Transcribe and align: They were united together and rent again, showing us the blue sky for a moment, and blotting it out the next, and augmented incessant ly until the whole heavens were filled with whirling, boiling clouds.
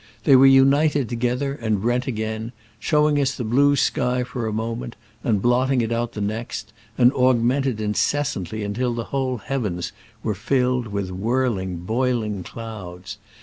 They 0.23 0.35
were 0.35 0.47
united 0.47 1.09
together 1.09 1.53
and 1.61 1.83
rent 1.83 2.07
again, 2.07 2.53
showing 2.79 3.21
us 3.21 3.35
the 3.35 3.43
blue 3.43 3.75
sky 3.75 4.23
for 4.23 4.47
a 4.47 4.51
moment, 4.51 4.95
and 5.23 5.43
blotting 5.43 5.81
it 5.81 5.91
out 5.91 6.13
the 6.13 6.21
next, 6.21 6.73
and 6.97 7.13
augmented 7.13 7.79
incessant 7.79 8.51
ly 8.51 8.61
until 8.61 8.95
the 8.95 9.03
whole 9.13 9.37
heavens 9.37 9.91
were 10.23 10.33
filled 10.33 10.87
with 10.87 11.11
whirling, 11.11 11.81
boiling 11.81 12.41
clouds. 12.41 13.19